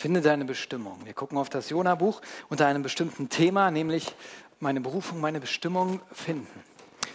[0.00, 0.98] Finde deine Bestimmung.
[1.04, 4.14] Wir gucken auf das Jona-Buch unter einem bestimmten Thema, nämlich
[4.58, 6.64] meine Berufung, meine Bestimmung finden.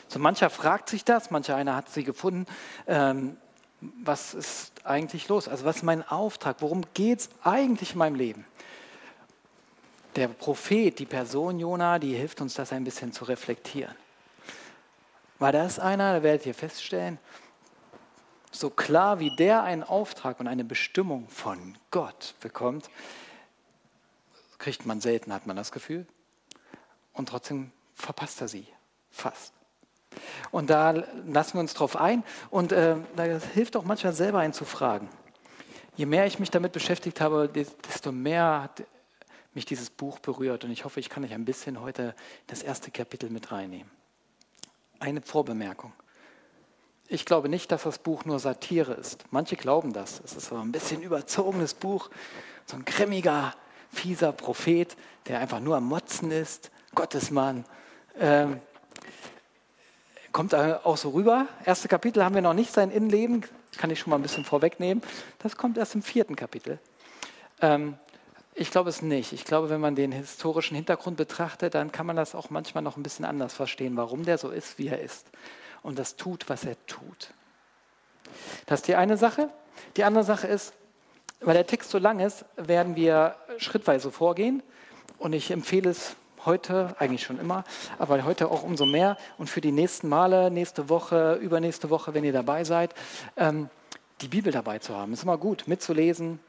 [0.08, 2.46] So mancher fragt sich das, mancher einer hat sie gefunden.
[2.86, 3.38] Ähm,
[3.82, 5.48] was ist eigentlich los?
[5.48, 6.58] Also was ist mein Auftrag?
[6.60, 8.46] Worum geht es eigentlich in meinem Leben?
[10.16, 13.96] Der Prophet, die Person Jona, die hilft uns das ein bisschen zu reflektieren.
[15.40, 17.18] War das einer, da werdet ihr feststellen,
[18.60, 22.90] so klar wie der einen Auftrag und eine Bestimmung von Gott bekommt,
[24.58, 26.06] kriegt man selten, hat man das Gefühl.
[27.14, 28.68] Und trotzdem verpasst er sie
[29.10, 29.54] fast.
[30.52, 35.10] Und da lassen wir uns drauf ein und äh, da hilft auch manchmal selber einzufragen.
[35.96, 38.84] Je mehr ich mich damit beschäftigt habe, desto mehr hat
[39.54, 42.14] mich dieses Buch berührt und ich hoffe, ich kann euch ein bisschen heute
[42.48, 43.90] das erste Kapitel mit reinnehmen.
[45.00, 45.94] Eine Vorbemerkung.
[47.08, 49.26] Ich glaube nicht, dass das Buch nur Satire ist.
[49.30, 50.22] Manche glauben das.
[50.24, 52.10] Es ist aber ein bisschen überzogenes Buch,
[52.66, 53.54] so ein grimmiger,
[53.92, 57.64] fieser Prophet, der einfach nur am Motzen ist, Gottesmann.
[58.20, 58.60] Ähm,
[60.32, 61.48] kommt auch so rüber.
[61.64, 63.46] Erste Kapitel haben wir noch nicht sein Innenleben,
[63.78, 65.04] kann ich schon mal ein bisschen vorwegnehmen.
[65.40, 66.80] Das kommt erst im vierten Kapitel.
[67.62, 67.98] Ähm,
[68.56, 69.32] ich glaube es nicht.
[69.32, 72.98] Ich glaube, wenn man den historischen Hintergrund betrachtet, dann kann man das auch manchmal noch
[72.98, 75.28] ein bisschen anders verstehen, warum der so ist, wie er ist.
[75.86, 77.30] Und das tut, was er tut.
[78.66, 79.52] Das ist die eine Sache.
[79.98, 80.74] Die andere Sache ist,
[81.42, 84.64] weil der Text so lang ist, werden wir schrittweise vorgehen.
[85.20, 87.66] Und ich empfehle es heute, eigentlich schon immer,
[88.00, 89.16] aber heute auch umso mehr.
[89.38, 92.96] Und für die nächsten Male, nächste Woche, übernächste Woche, wenn ihr dabei seid,
[93.38, 93.70] ähm,
[94.22, 95.14] die Bibel dabei zu haben.
[95.14, 96.40] Ist immer gut, mitzulesen,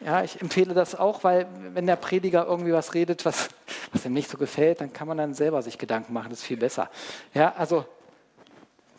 [0.00, 3.48] ja, ich empfehle das auch, weil wenn der Prediger irgendwie was redet, was,
[3.92, 6.44] was ihm nicht so gefällt, dann kann man dann selber sich Gedanken machen, das ist
[6.44, 6.90] viel besser.
[7.32, 7.86] Ja, also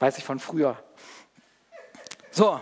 [0.01, 0.77] weiß ich von früher.
[2.31, 2.59] So,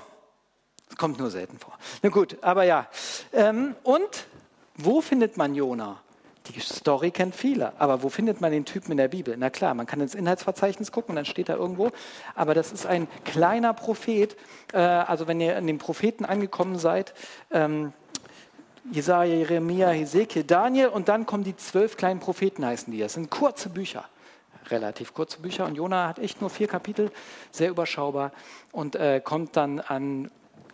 [0.89, 1.77] es kommt nur selten vor.
[2.01, 2.87] Na gut, aber ja.
[3.33, 4.27] Ähm, und
[4.75, 6.01] wo findet man Jona?
[6.47, 9.35] Die Story kennt viele, aber wo findet man den Typen in der Bibel?
[9.37, 11.91] Na klar, man kann ins Inhaltsverzeichnis gucken dann steht er irgendwo.
[12.35, 14.35] Aber das ist ein kleiner Prophet.
[14.73, 17.13] Äh, also wenn ihr an den Propheten angekommen seid,
[17.51, 17.93] ähm,
[18.91, 22.99] Jesaja, Jeremia, Hesekiel, Daniel und dann kommen die zwölf kleinen Propheten, heißen die.
[22.99, 24.05] Das sind kurze Bücher,
[24.69, 25.65] relativ kurze Bücher.
[25.65, 27.11] Und Jona hat echt nur vier Kapitel,
[27.51, 28.31] sehr überschaubar
[28.71, 30.31] und äh, kommt dann an,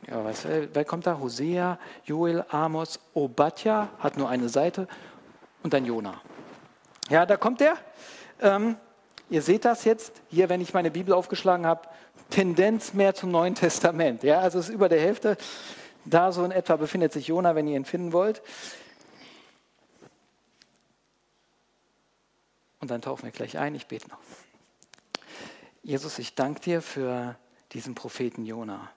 [0.07, 1.19] ja, was, äh, wer kommt da?
[1.19, 4.87] Hosea, Joel, Amos, Obadja, hat nur eine Seite
[5.63, 6.21] und dann Jona.
[7.09, 7.77] Ja, da kommt er.
[8.41, 8.75] Ähm,
[9.29, 11.87] ihr seht das jetzt hier, wenn ich meine Bibel aufgeschlagen habe,
[12.29, 14.23] Tendenz mehr zum Neuen Testament.
[14.23, 15.37] Ja, also es ist über der Hälfte.
[16.05, 18.43] Da so in etwa befindet sich Jona, wenn ihr ihn finden wollt.
[22.85, 23.75] Und dann tauchen wir gleich ein.
[23.75, 24.19] Ich bete noch.
[25.83, 27.35] Jesus, ich danke dir für
[27.71, 28.91] diesen Propheten Jona.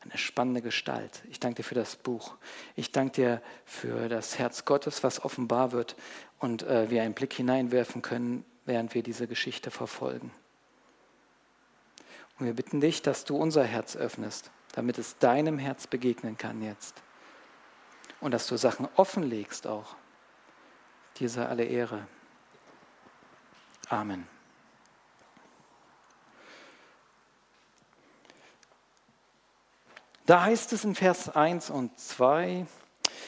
[0.00, 1.22] Eine spannende Gestalt.
[1.30, 2.36] Ich danke dir für das Buch.
[2.76, 5.96] Ich danke dir für das Herz Gottes, was offenbar wird
[6.38, 10.30] und äh, wir einen Blick hineinwerfen können, während wir diese Geschichte verfolgen.
[12.38, 16.62] Und wir bitten dich, dass du unser Herz öffnest damit es deinem Herz begegnen kann
[16.62, 17.02] jetzt.
[18.20, 19.96] Und dass du Sachen offenlegst auch.
[21.18, 22.06] Dir sei alle Ehre.
[23.90, 24.26] Amen.
[30.26, 32.66] Da heißt es in Vers 1 und 2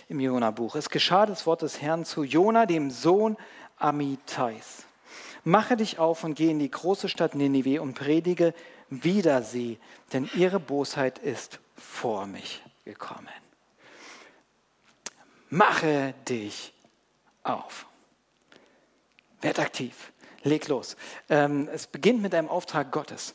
[0.09, 3.37] im Jona-Buch, es geschah das Wort des Herrn zu Jona, dem Sohn
[3.77, 4.85] Amitais.
[5.43, 8.55] Mache dich auf und geh in die große Stadt Ninive und predige
[8.89, 9.81] wider sie,
[10.13, 13.27] denn ihre Bosheit ist vor mich gekommen.
[15.51, 16.73] Mache dich
[17.43, 17.87] auf.
[19.41, 20.13] Werd aktiv.
[20.43, 20.97] Leg los.
[21.29, 23.35] Ähm, es beginnt mit einem Auftrag Gottes.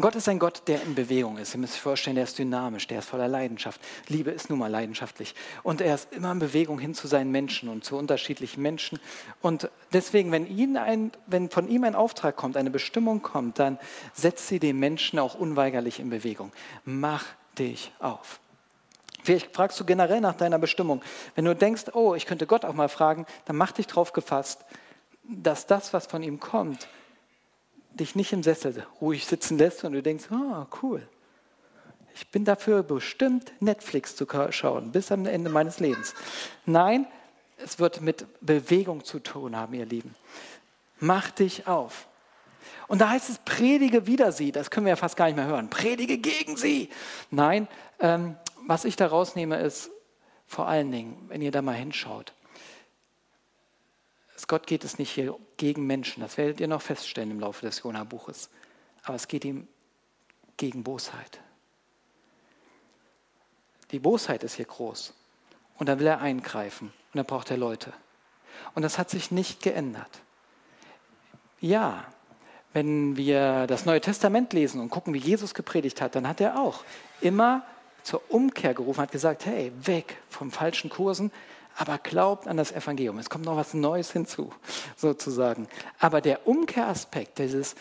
[0.00, 1.54] Gott ist ein Gott, der in Bewegung ist.
[1.54, 3.78] Ihr müsst euch vorstellen, der ist dynamisch, der ist voller Leidenschaft.
[4.08, 5.34] Liebe ist nun mal leidenschaftlich.
[5.62, 8.98] Und er ist immer in Bewegung hin zu seinen Menschen und zu unterschiedlichen Menschen.
[9.42, 13.78] Und deswegen, wenn, ein, wenn von ihm ein Auftrag kommt, eine Bestimmung kommt, dann
[14.14, 16.52] setzt sie den Menschen auch unweigerlich in Bewegung.
[16.86, 17.26] Mach
[17.58, 18.40] dich auf.
[19.22, 21.02] Vielleicht fragst du generell nach deiner Bestimmung.
[21.34, 24.64] Wenn du denkst, oh, ich könnte Gott auch mal fragen, dann mach dich darauf gefasst,
[25.22, 26.88] dass das, was von ihm kommt,
[27.94, 31.06] dich nicht im Sessel ruhig sitzen lässt und du denkst, oh, cool.
[32.14, 36.14] Ich bin dafür bestimmt, Netflix zu schauen, bis am Ende meines Lebens.
[36.66, 37.06] Nein,
[37.56, 40.14] es wird mit Bewegung zu tun haben, ihr Lieben.
[41.00, 42.06] Mach dich auf.
[42.88, 44.52] Und da heißt es, predige wider sie.
[44.52, 45.70] Das können wir ja fast gar nicht mehr hören.
[45.70, 46.90] Predige gegen sie.
[47.30, 47.68] Nein,
[48.00, 48.36] ähm,
[48.66, 49.90] was ich da rausnehme, ist
[50.46, 52.34] vor allen Dingen, wenn ihr da mal hinschaut,
[54.48, 57.82] Gott geht es nicht hier gegen Menschen, das werdet ihr noch feststellen im Laufe des
[57.82, 58.50] Jona-Buches.
[59.04, 59.68] Aber es geht ihm
[60.56, 61.40] gegen Bosheit.
[63.90, 65.14] Die Bosheit ist hier groß.
[65.78, 67.92] Und dann will er eingreifen und dann braucht er Leute.
[68.74, 70.20] Und das hat sich nicht geändert.
[71.60, 72.04] Ja,
[72.72, 76.58] wenn wir das Neue Testament lesen und gucken, wie Jesus gepredigt hat, dann hat er
[76.58, 76.84] auch
[77.20, 77.64] immer
[78.02, 81.30] zur Umkehr gerufen, hat gesagt, hey, weg vom falschen Kursen,
[81.76, 83.18] aber glaubt an das Evangelium.
[83.18, 84.52] Es kommt noch was Neues hinzu,
[84.96, 85.68] sozusagen.
[85.98, 87.74] Aber der Umkehraspekt, dieses,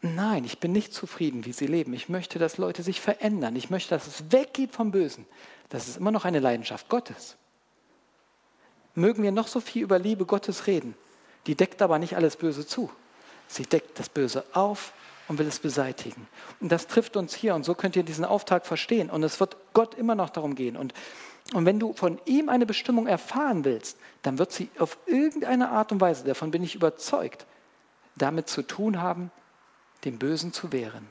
[0.00, 1.92] nein, ich bin nicht zufrieden, wie sie leben.
[1.92, 3.56] Ich möchte, dass Leute sich verändern.
[3.56, 5.26] Ich möchte, dass es weggeht vom Bösen.
[5.68, 7.36] Das ist immer noch eine Leidenschaft Gottes.
[8.94, 10.94] Mögen wir noch so viel über Liebe Gottes reden,
[11.46, 12.90] die deckt aber nicht alles Böse zu.
[13.48, 14.92] Sie deckt das Böse auf
[15.28, 16.26] und will es beseitigen.
[16.60, 19.10] Und das trifft uns hier und so könnt ihr diesen Auftrag verstehen.
[19.10, 20.76] Und es wird Gott immer noch darum gehen.
[20.76, 20.94] Und,
[21.52, 25.92] und wenn du von ihm eine Bestimmung erfahren willst, dann wird sie auf irgendeine Art
[25.92, 27.46] und Weise, davon bin ich überzeugt,
[28.16, 29.30] damit zu tun haben,
[30.04, 31.06] dem Bösen zu wehren.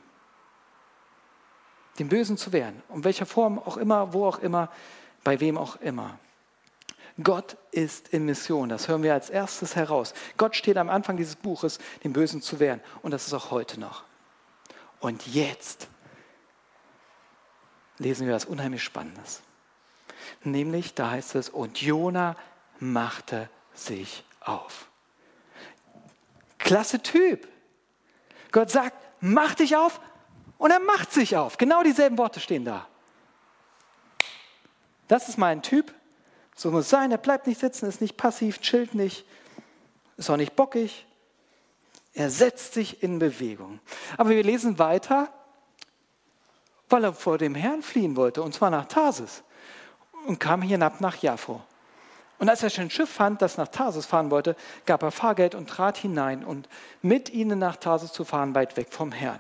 [2.00, 2.82] Dem Bösen zu wehren.
[2.90, 4.70] Um welcher Form auch immer, wo auch immer,
[5.24, 6.20] bei wem auch immer.
[7.24, 8.68] Gott ist in Mission.
[8.68, 10.14] Das hören wir als erstes heraus.
[10.36, 12.82] Gott steht am Anfang dieses Buches, dem Bösen zu wehren.
[13.02, 14.04] Und das ist auch heute noch.
[15.00, 15.88] Und jetzt
[18.00, 19.42] lesen wir was unheimlich Spannendes.
[20.44, 22.36] Nämlich, da heißt es, und Jona
[22.80, 24.88] machte sich auf.
[26.58, 27.48] Klasse Typ.
[28.52, 30.00] Gott sagt, mach dich auf
[30.58, 31.58] und er macht sich auf.
[31.58, 32.88] Genau dieselben Worte stehen da.
[35.08, 35.94] Das ist mein Typ,
[36.56, 39.26] so muss es sein, er bleibt nicht sitzen, ist nicht passiv, chillt nicht,
[40.18, 41.06] ist auch nicht bockig.
[42.14, 43.80] Er setzt sich in Bewegung.
[44.18, 45.30] Aber wir lesen weiter,
[46.90, 49.44] weil er vor dem Herrn fliehen wollte, und zwar nach Tarsis,
[50.26, 51.62] und kam hinab nach Jaffo.
[52.38, 54.56] Und als er schon ein Schiff fand, das nach Tarsis fahren wollte,
[54.86, 56.68] gab er Fahrgeld und trat hinein und
[57.02, 59.40] mit ihnen nach Tarsis zu fahren, weit weg vom Herrn.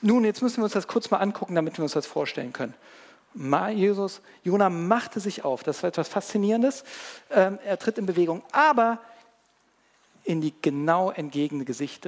[0.00, 2.74] Nun, jetzt müssen wir uns das kurz mal angucken, damit wir uns das vorstellen können.
[3.34, 5.62] Jesus, Jona machte sich auf.
[5.62, 6.84] Das war etwas Faszinierendes.
[7.30, 8.98] Ähm, er tritt in Bewegung, aber
[10.24, 11.64] in die genau entgegene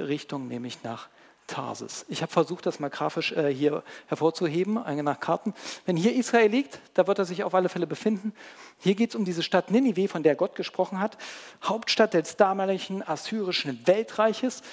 [0.07, 1.07] Richtung, nämlich nach
[1.47, 2.05] Tarsis.
[2.09, 5.53] Ich habe versucht, das mal grafisch äh, hier hervorzuheben, nach Karten.
[5.85, 8.33] Wenn hier Israel liegt, da wird er sich auf alle Fälle befinden.
[8.79, 11.17] Hier geht es um diese Stadt Ninive, von der Gott gesprochen hat,
[11.63, 14.63] Hauptstadt des damaligen assyrischen Weltreiches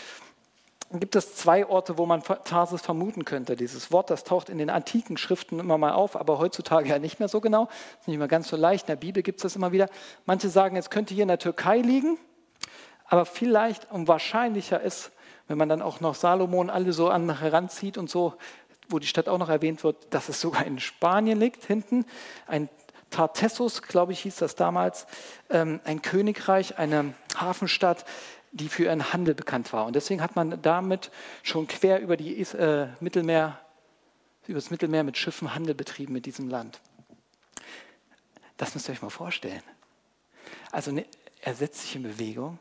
[1.01, 3.57] gibt es zwei Orte, wo man Tarsis vermuten könnte.
[3.57, 7.19] Dieses Wort, das taucht in den antiken Schriften immer mal auf, aber heutzutage ja nicht
[7.19, 7.69] mehr so genau.
[8.01, 8.85] Ist nicht mehr ganz so leicht.
[8.85, 9.89] In der Bibel gibt es das immer wieder.
[10.27, 12.19] Manche sagen, es könnte hier in der Türkei liegen,
[13.07, 15.12] aber vielleicht und wahrscheinlicher ist,
[15.49, 18.35] wenn man dann auch noch Salomon alle so an heranzieht und so,
[18.89, 22.05] wo die Stadt auch noch erwähnt wird, dass es sogar in Spanien liegt, hinten.
[22.47, 22.69] Ein
[23.11, 25.07] Tartessus, glaube ich, hieß das damals,
[25.51, 28.05] ähm, ein Königreich, eine Hafenstadt,
[28.53, 29.87] die für ihren Handel bekannt war.
[29.87, 31.11] Und deswegen hat man damit
[31.43, 33.59] schon quer über, die, äh, Mittelmeer,
[34.47, 36.81] über das Mittelmeer mit Schiffen Handel betrieben mit diesem Land.
[38.57, 39.63] Das müsst ihr euch mal vorstellen.
[40.71, 41.07] Also ne,
[41.41, 42.59] er setzt sich in Bewegung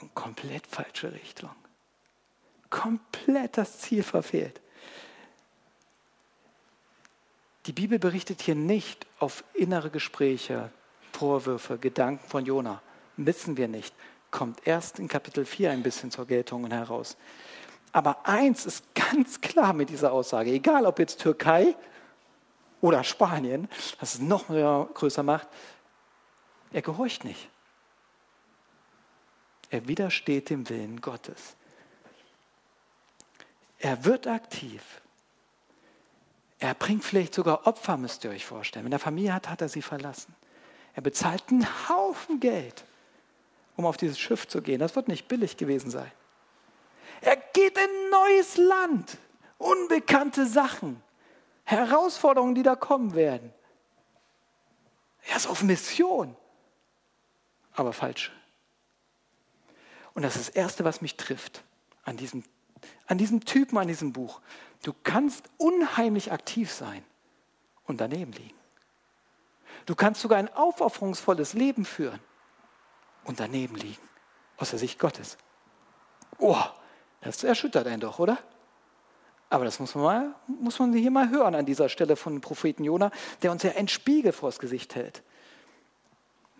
[0.00, 1.50] und komplett falsche Richtung.
[2.70, 4.60] Komplett das Ziel verfehlt.
[7.66, 10.70] Die Bibel berichtet hier nicht auf innere Gespräche,
[11.12, 12.82] Vorwürfe, Gedanken von Jona.
[13.16, 13.94] Wissen wir nicht
[14.30, 17.16] kommt erst in Kapitel 4 ein bisschen zur Geltung heraus.
[17.92, 21.74] Aber eins ist ganz klar mit dieser Aussage, egal ob jetzt Türkei
[22.80, 23.68] oder Spanien,
[23.98, 25.48] das es noch größer macht,
[26.70, 27.48] er gehorcht nicht.
[29.70, 31.56] Er widersteht dem Willen Gottes.
[33.78, 34.82] Er wird aktiv.
[36.58, 38.84] Er bringt vielleicht sogar Opfer, müsst ihr euch vorstellen.
[38.84, 40.34] Wenn er Familie hat, hat er sie verlassen.
[40.94, 42.84] Er bezahlt einen Haufen Geld
[43.78, 44.80] um auf dieses Schiff zu gehen.
[44.80, 46.10] Das wird nicht billig gewesen sein.
[47.20, 49.16] Er geht in ein neues Land,
[49.56, 51.00] unbekannte Sachen,
[51.62, 53.54] Herausforderungen, die da kommen werden.
[55.28, 56.36] Er ist auf Mission,
[57.72, 58.32] aber falsch.
[60.14, 61.64] Und das ist das Erste, was mich trifft
[62.04, 62.44] an diesem,
[63.06, 64.40] an diesem Typen, an diesem Buch.
[64.82, 67.04] Du kannst unheimlich aktiv sein
[67.86, 68.56] und daneben liegen.
[69.86, 72.20] Du kannst sogar ein aufopferungsvolles Leben führen
[73.24, 74.02] und daneben liegen,
[74.56, 75.38] aus der Sicht Gottes.
[76.38, 76.62] Oh,
[77.20, 78.38] das erschüttert einen doch, oder?
[79.50, 82.84] Aber das muss man, mal, muss man hier mal hören an dieser Stelle von Propheten
[82.84, 83.10] Jona,
[83.42, 85.22] der uns ja einen Spiegel vors Gesicht hält.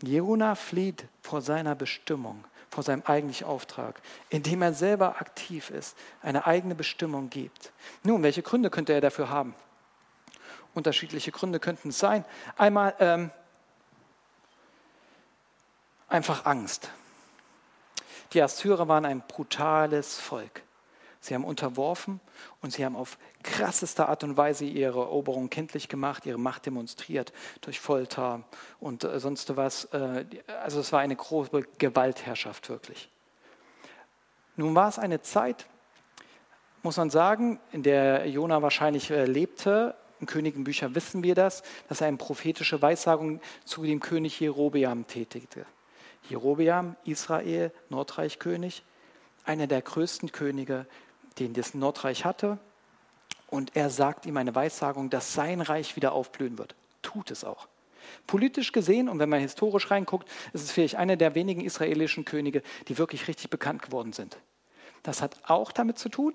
[0.02, 6.46] Jona flieht vor seiner Bestimmung, vor seinem eigentlichen Auftrag, indem er selber aktiv ist, eine
[6.46, 7.72] eigene Bestimmung gibt.
[8.02, 9.54] Nun, welche Gründe könnte er dafür haben?
[10.74, 12.24] Unterschiedliche Gründe könnten es sein.
[12.56, 13.30] Einmal ähm,
[16.08, 16.90] einfach Angst.
[18.32, 20.62] Die Assyrer waren ein brutales Volk.
[21.20, 22.20] Sie haben unterworfen
[22.62, 27.32] und sie haben auf krasseste Art und Weise ihre Eroberung kenntlich gemacht, ihre Macht demonstriert
[27.60, 28.44] durch Folter
[28.80, 29.86] und äh, sonst was.
[29.86, 30.24] Äh,
[30.62, 33.10] also es war eine große Gewaltherrschaft wirklich.
[34.56, 35.66] Nun war es eine Zeit,
[36.82, 39.94] muss man sagen, in der Jona wahrscheinlich äh, lebte.
[40.20, 45.64] Im Königenbücher wissen wir das, dass er eine prophetische Weissagung zu dem König Jerobeam tätigte.
[46.28, 48.82] Jerobeam, Israel, Nordreichkönig,
[49.44, 50.86] einer der größten Könige
[51.38, 52.58] den das Nordreich hatte.
[53.48, 56.74] Und er sagt ihm eine Weissagung, dass sein Reich wieder aufblühen wird.
[57.02, 57.68] Tut es auch.
[58.26, 62.62] Politisch gesehen, und wenn man historisch reinguckt, ist es vielleicht einer der wenigen israelischen Könige,
[62.88, 64.38] die wirklich richtig bekannt geworden sind.
[65.02, 66.34] Das hat auch damit zu tun,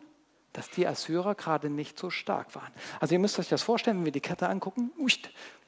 [0.53, 2.71] dass die Assyrer gerade nicht so stark waren.
[2.99, 4.91] Also ihr müsst euch das vorstellen, wenn wir die Kette angucken,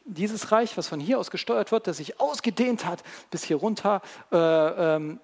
[0.06, 4.02] dieses Reich, was von hier aus gesteuert wird, das sich ausgedehnt hat bis hier runter,
[4.32, 5.20] äh, ähm,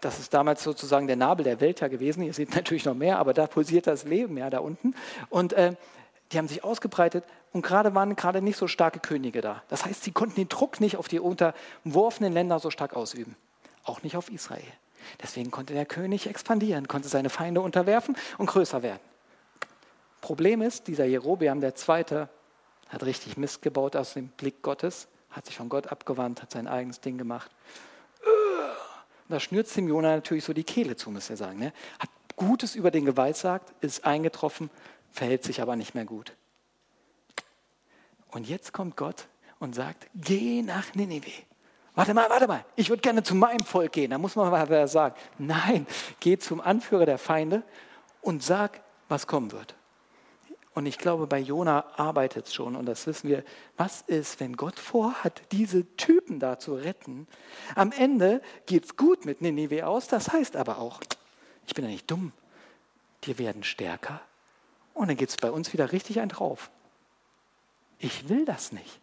[0.00, 2.22] das ist damals sozusagen der Nabel der Welt ja gewesen.
[2.22, 4.94] Ihr seht natürlich noch mehr, aber da pulsiert das Leben ja da unten.
[5.28, 5.74] Und äh,
[6.32, 9.62] die haben sich ausgebreitet und gerade waren gerade nicht so starke Könige da.
[9.68, 13.36] Das heißt, sie konnten den Druck nicht auf die unterworfenen Länder so stark ausüben.
[13.84, 14.62] Auch nicht auf Israel.
[15.22, 19.00] Deswegen konnte der König expandieren, konnte seine Feinde unterwerfen und größer werden.
[20.20, 22.28] Problem ist, dieser Jerobeam der Zweite
[22.88, 26.68] hat richtig Mist gebaut aus dem Blick Gottes, hat sich von Gott abgewandt, hat sein
[26.68, 27.50] eigenes Ding gemacht
[29.30, 31.58] da schnürt Simeona natürlich so die Kehle zu, muss er sagen.
[31.58, 31.72] Ne?
[31.98, 34.70] Hat Gutes über den geweissagt, ist eingetroffen,
[35.10, 36.32] verhält sich aber nicht mehr gut.
[38.28, 39.26] Und jetzt kommt Gott
[39.58, 41.30] und sagt, geh nach Ninive.
[41.94, 44.10] Warte mal, warte mal, ich würde gerne zu meinem Volk gehen.
[44.10, 45.86] Da muss man mal sagen, nein,
[46.20, 47.62] geh zum Anführer der Feinde
[48.22, 49.74] und sag, was kommen wird.
[50.80, 53.44] Und ich glaube, bei Jona arbeitet es schon, und das wissen wir.
[53.76, 57.28] Was ist, wenn Gott vorhat, diese Typen da zu retten?
[57.74, 61.02] Am Ende geht es gut mit Ninive aus, das heißt aber auch,
[61.66, 62.32] ich bin ja nicht dumm,
[63.24, 64.22] die werden stärker.
[64.94, 66.70] Und dann geht es bei uns wieder richtig ein drauf.
[67.98, 69.02] Ich will das nicht.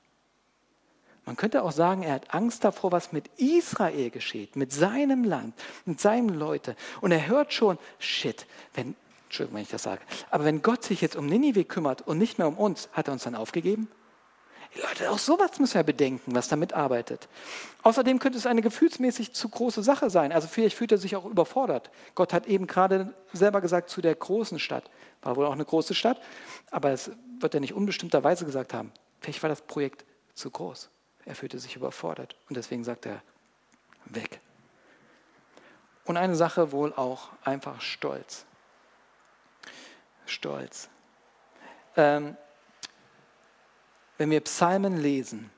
[1.25, 5.53] Man könnte auch sagen, er hat Angst davor, was mit Israel geschieht, mit seinem Land,
[5.85, 6.75] mit seinen Leuten.
[7.01, 8.95] Und er hört schon, shit, wenn
[9.27, 10.01] Entschuldigung, wenn ich das sage.
[10.31, 13.13] Aber wenn Gott sich jetzt um Ninive kümmert und nicht mehr um uns, hat er
[13.13, 13.89] uns dann aufgegeben?
[14.75, 17.27] Leute, auch sowas müssen wir bedenken, was damit arbeitet.
[17.83, 20.31] Außerdem könnte es eine gefühlsmäßig zu große Sache sein.
[20.31, 21.89] Also vielleicht fühlt er sich auch überfordert.
[22.15, 24.89] Gott hat eben gerade selber gesagt, zu der großen Stadt.
[25.21, 26.21] War wohl auch eine große Stadt,
[26.69, 28.91] aber es wird er nicht unbestimmterweise gesagt haben.
[29.21, 30.89] Vielleicht war das Projekt zu groß.
[31.25, 33.21] Er fühlte sich überfordert und deswegen sagt er,
[34.05, 34.39] weg.
[36.05, 38.45] Und eine Sache wohl auch einfach Stolz.
[40.29, 40.89] Stolz.
[41.95, 42.37] Ähm,
[44.17, 45.51] wenn wir Psalmen lesen,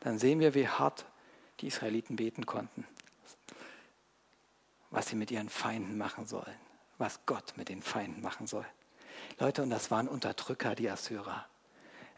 [0.00, 1.04] dann sehen wir, wie hart
[1.60, 2.86] die Israeliten beten konnten,
[4.90, 6.56] was sie mit ihren Feinden machen sollen,
[6.98, 8.66] was Gott mit den Feinden machen soll.
[9.38, 11.46] Leute, und das waren Unterdrücker, die Assyrer.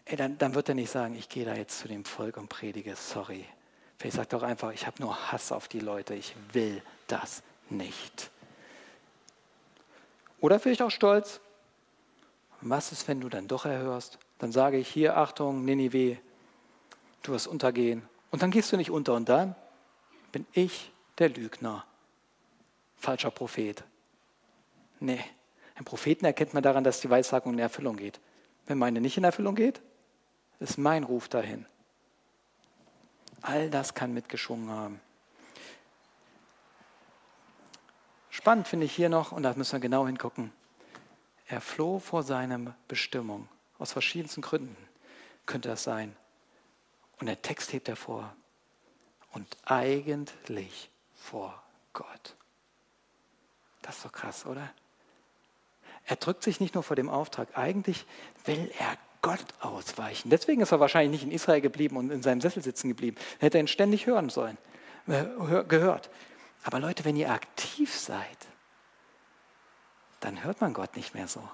[0.07, 2.49] Ey, dann, dann wird er nicht sagen, ich gehe da jetzt zu dem Volk und
[2.49, 3.45] predige, sorry.
[3.99, 7.43] Vielleicht sagt er auch einfach, ich habe nur Hass auf die Leute, ich will das
[7.71, 8.31] nicht.
[10.41, 11.41] Oder vielleicht auch Stolz,
[12.71, 14.19] was ist, wenn du dann doch erhörst?
[14.39, 16.19] Dann sage ich hier, Achtung, Ninive,
[17.23, 18.03] du wirst untergehen.
[18.31, 19.55] Und dann gehst du nicht unter und dann
[20.33, 21.85] bin ich der Lügner.
[22.97, 23.85] Falscher Prophet.
[24.99, 25.23] Nee,
[25.75, 28.21] einen Propheten erkennt man daran, dass die Weissagung in Erfüllung geht.
[28.67, 29.83] Wenn meine nicht in Erfüllung geht,
[30.59, 31.67] ist mein Ruf dahin.
[33.43, 35.01] All das kann mitgeschwungen haben.
[38.31, 40.51] Spannend finde ich hier noch, und da müssen wir genau hingucken,
[41.47, 43.49] er floh vor seiner Bestimmung.
[43.79, 44.77] Aus verschiedensten Gründen
[45.47, 46.17] könnte das sein.
[47.21, 48.35] Und der Text hebt hervor.
[49.33, 52.37] Und eigentlich vor Gott.
[53.83, 54.73] Das ist doch krass, oder?
[56.07, 58.07] Er drückt sich nicht nur vor dem Auftrag, eigentlich
[58.45, 60.29] will er Gott ausweichen.
[60.29, 63.17] Deswegen ist er wahrscheinlich nicht in Israel geblieben und in seinem Sessel sitzen geblieben.
[63.39, 64.59] Er hätte ihn ständig hören sollen,
[65.07, 65.25] äh,
[65.65, 66.11] gehört.
[66.63, 68.37] Aber Leute, wenn ihr aktiv seid,
[70.25, 71.47] dann hört man Gott nicht mehr so.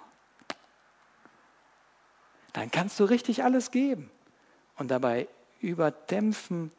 [2.52, 4.08] Dann kannst du richtig alles geben
[4.76, 5.26] und dabei
[5.60, 6.70] überdämpfen,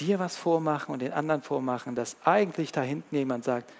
[0.00, 3.70] dir was vormachen und den anderen vormachen, dass eigentlich da hinten jemand sagt,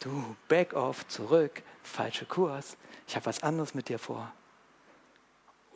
[0.00, 2.76] du, back off, zurück, falscher Kurs,
[3.08, 4.30] ich habe was anderes mit dir vor.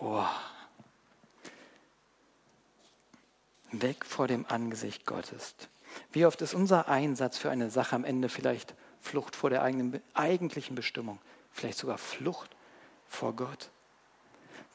[0.01, 0.27] Oh.
[3.73, 5.55] Weg vor dem Angesicht Gottes.
[6.13, 10.01] Wie oft ist unser Einsatz für eine Sache am Ende vielleicht Flucht vor der eigenen,
[10.15, 11.19] eigentlichen Bestimmung,
[11.53, 12.51] vielleicht sogar Flucht
[13.09, 13.71] vor Gott.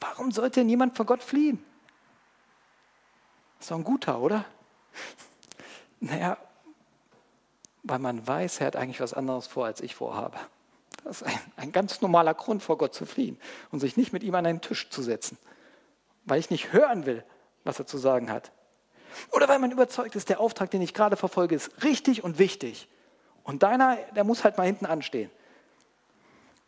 [0.00, 1.64] Warum sollte denn jemand vor Gott fliehen?
[3.60, 4.44] Ist doch ein guter, oder?
[5.98, 6.36] Naja,
[7.82, 10.36] weil man weiß, er hat eigentlich was anderes vor, als ich vorhabe.
[11.04, 13.40] Das ist ein, ein ganz normaler Grund, vor Gott zu fliehen
[13.70, 15.38] und sich nicht mit ihm an einen Tisch zu setzen,
[16.26, 17.24] weil ich nicht hören will,
[17.64, 18.52] was er zu sagen hat.
[19.32, 22.88] Oder weil man überzeugt ist, der Auftrag, den ich gerade verfolge, ist richtig und wichtig.
[23.46, 25.30] Und deiner, der muss halt mal hinten anstehen.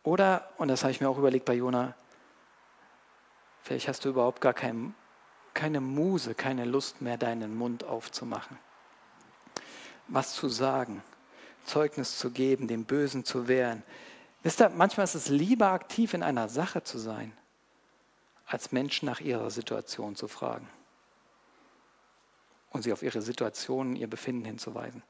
[0.01, 1.93] Oder, und das habe ich mir auch überlegt bei Jona,
[3.61, 4.95] vielleicht hast du überhaupt gar kein,
[5.53, 8.57] keine Muse, keine Lust mehr, deinen Mund aufzumachen.
[10.07, 11.03] Was zu sagen,
[11.65, 13.83] Zeugnis zu geben, dem Bösen zu wehren.
[14.41, 17.33] Wisst ihr, manchmal ist es lieber aktiv in einer Sache zu sein,
[18.45, 20.69] als Menschen nach ihrer Situation zu fragen
[22.69, 25.03] und sie auf ihre Situation, ihr Befinden hinzuweisen.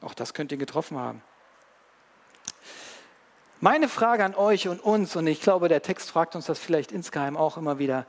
[0.00, 1.22] Auch das könnt ihr getroffen haben.
[3.60, 6.92] Meine Frage an euch und uns, und ich glaube, der Text fragt uns das vielleicht
[6.92, 8.06] insgeheim auch immer wieder,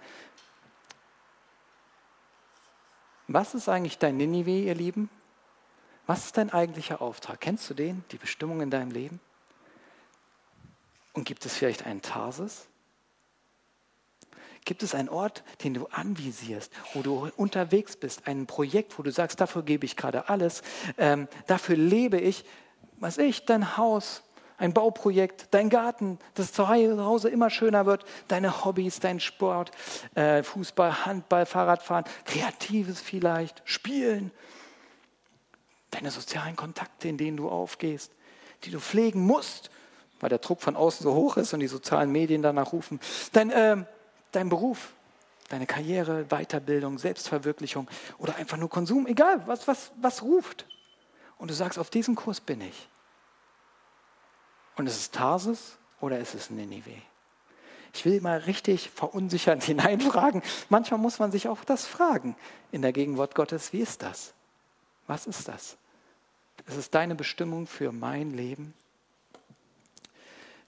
[3.27, 5.09] was ist eigentlich dein Ninive, ihr Lieben?
[6.07, 7.39] Was ist dein eigentlicher Auftrag?
[7.39, 9.19] Kennst du den, die Bestimmung in deinem Leben?
[11.13, 12.67] Und gibt es vielleicht einen Tarsis?
[14.69, 19.11] Gibt es einen Ort, den du anvisierst, wo du unterwegs bist, ein Projekt, wo du
[19.11, 20.61] sagst, dafür gebe ich gerade alles,
[20.99, 22.45] ähm, dafür lebe ich,
[22.99, 24.21] was ich, dein Haus,
[24.59, 29.71] ein Bauprojekt, dein Garten, das zu Hause immer schöner wird, deine Hobbys, dein Sport,
[30.13, 34.29] äh, Fußball, Handball, Fahrradfahren, Kreatives vielleicht, Spielen,
[35.89, 38.11] deine sozialen Kontakte, in denen du aufgehst,
[38.65, 39.71] die du pflegen musst,
[40.19, 42.99] weil der Druck von außen so hoch ist und die sozialen Medien danach rufen,
[43.33, 43.77] dein, äh,
[44.31, 44.93] dein Beruf,
[45.49, 50.65] deine Karriere, Weiterbildung, Selbstverwirklichung oder einfach nur Konsum, egal, was, was, was ruft.
[51.37, 52.87] Und du sagst, auf diesem Kurs bin ich.
[54.75, 57.01] Und ist es Tarsis oder ist es Ninive?
[57.93, 60.43] Ich will mal richtig verunsichernd hineinfragen.
[60.69, 62.35] Manchmal muss man sich auch das fragen
[62.71, 63.73] in der Gegenwart Gottes.
[63.73, 64.33] Wie ist das?
[65.07, 65.77] Was ist das?
[66.67, 68.73] Ist es deine Bestimmung für mein Leben?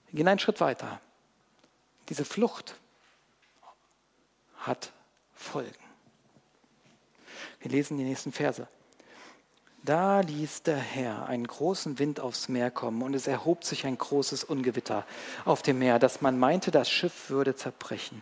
[0.07, 0.99] Wir gehen einen Schritt weiter.
[2.09, 2.75] Diese Flucht
[4.61, 4.91] hat
[5.33, 5.71] Folgen.
[7.59, 8.67] Wir lesen die nächsten Verse.
[9.83, 13.97] Da ließ der Herr einen großen Wind aufs Meer kommen und es erhob sich ein
[13.97, 15.07] großes Ungewitter
[15.43, 18.21] auf dem Meer, dass man meinte, das Schiff würde zerbrechen.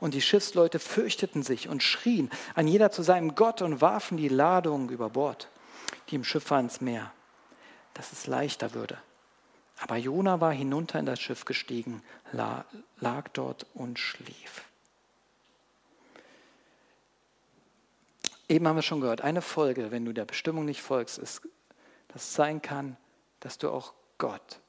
[0.00, 4.28] Und die Schiffsleute fürchteten sich und schrien an jeder zu seinem Gott und warfen die
[4.28, 5.48] Ladung über Bord,
[6.10, 7.10] die im Schiff war, ins Meer,
[7.94, 8.98] dass es leichter würde.
[9.80, 14.67] Aber Jona war hinunter in das Schiff gestiegen, lag dort und schlief.
[18.48, 21.42] Eben haben wir schon gehört, eine Folge, wenn du der Bestimmung nicht folgst, ist,
[22.08, 22.96] dass es sein kann,
[23.40, 24.60] dass du auch Gott,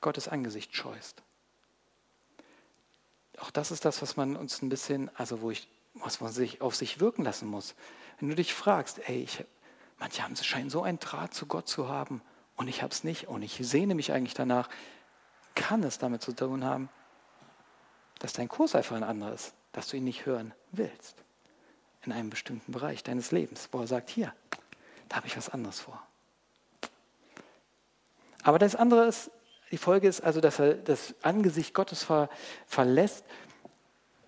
[0.00, 1.22] Gottes Angesicht scheust.
[3.38, 6.60] Auch das ist das, was man uns ein bisschen, also wo ich, was man sich
[6.60, 7.74] auf sich wirken lassen muss.
[8.20, 9.44] Wenn du dich fragst, ey, ich,
[9.98, 12.22] manche haben, scheinen so einen Draht zu Gott zu haben
[12.56, 14.68] und ich habe es nicht und ich sehne mich eigentlich danach,
[15.56, 16.88] kann es damit zu tun haben,
[18.20, 21.24] dass dein Kurs einfach ein anderer ist, dass du ihn nicht hören willst
[22.08, 24.32] in einem bestimmten Bereich deines Lebens, wo er sagt, hier,
[25.08, 26.02] da habe ich was anderes vor.
[28.42, 29.30] Aber das andere ist,
[29.70, 32.30] die Folge ist also, dass er das Angesicht Gottes ver,
[32.66, 33.24] verlässt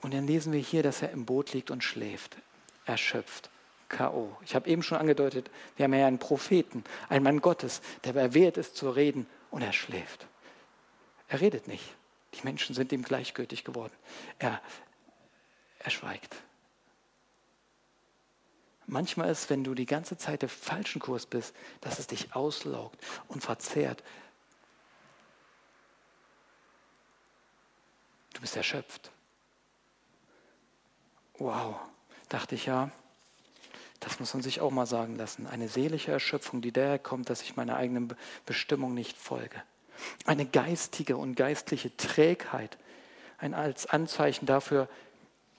[0.02, 2.36] und dann lesen wir hier, dass er im Boot liegt und schläft,
[2.84, 3.50] erschöpft,
[3.88, 4.36] K.O.
[4.44, 8.56] Ich habe eben schon angedeutet, wir haben ja einen Propheten, einen Mann Gottes, der erwählt
[8.58, 10.26] ist zu reden und er schläft.
[11.28, 11.84] Er redet nicht.
[12.34, 13.92] Die Menschen sind ihm gleichgültig geworden.
[14.38, 14.60] Er,
[15.78, 16.36] er schweigt.
[18.90, 22.98] Manchmal ist, wenn du die ganze Zeit der falschen Kurs bist, dass es dich auslaugt
[23.28, 24.02] und verzehrt.
[28.34, 29.12] Du bist erschöpft.
[31.38, 31.76] Wow,
[32.28, 32.90] dachte ich ja,
[34.00, 35.46] das muss man sich auch mal sagen lassen.
[35.46, 38.12] Eine seelische Erschöpfung, die daher kommt, dass ich meiner eigenen
[38.44, 39.62] Bestimmung nicht folge.
[40.26, 42.76] Eine geistige und geistliche Trägheit,
[43.38, 44.88] ein als Anzeichen dafür,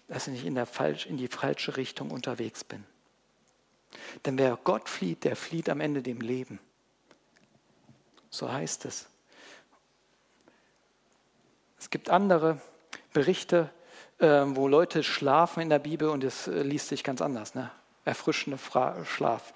[0.09, 2.83] dass ich in, der falsch, in die falsche Richtung unterwegs bin.
[4.25, 6.59] Denn wer Gott flieht, der flieht am Ende dem Leben.
[8.29, 9.07] So heißt es.
[11.79, 12.61] Es gibt andere
[13.13, 13.69] Berichte,
[14.19, 17.55] äh, wo Leute schlafen in der Bibel und es äh, liest sich ganz anders.
[17.55, 17.71] Ne?
[18.05, 18.59] Erfrischender
[19.05, 19.53] Schlaf.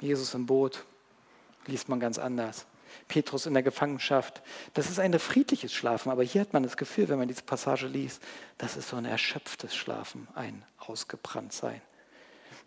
[0.00, 0.84] Jesus im Boot
[1.66, 2.66] liest man ganz anders.
[3.08, 4.42] Petrus in der Gefangenschaft.
[4.74, 7.86] Das ist ein friedliches Schlafen, aber hier hat man das Gefühl, wenn man diese Passage
[7.86, 8.22] liest,
[8.58, 11.80] das ist so ein erschöpftes Schlafen, ein ausgebrannt sein,